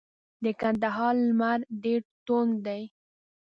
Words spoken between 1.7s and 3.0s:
ډیر توند دی.